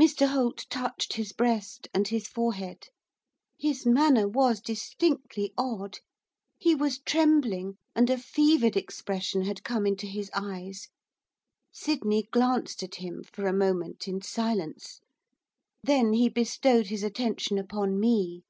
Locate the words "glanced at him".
12.30-13.24